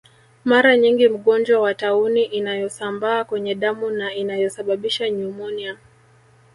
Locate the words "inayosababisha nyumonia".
4.13-5.77